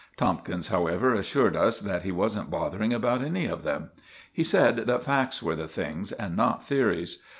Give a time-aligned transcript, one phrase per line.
[0.17, 3.91] Tomkins, however, assured us that he wasn't bothering about any of them.
[4.33, 7.19] He said that facts were the things, and not theories.